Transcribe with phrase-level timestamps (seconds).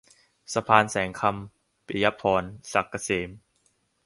[0.53, 1.55] สะพานแสงคำ-
[1.87, 3.29] ปิยะพร ศักดิ์เกษม